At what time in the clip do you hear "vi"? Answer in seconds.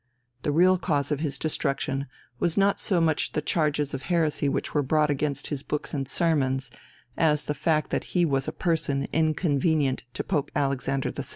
11.11-11.25